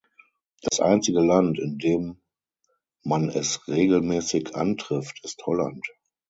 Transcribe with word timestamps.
Das 0.63 0.79
einzige 0.79 1.19
Land, 1.19 1.59
in 1.59 1.77
dem 1.77 2.17
man 3.03 3.29
es 3.29 3.67
regelmäßig 3.67 4.55
antrifft, 4.55 5.23
ist 5.23 5.45
Holland. 5.45 5.85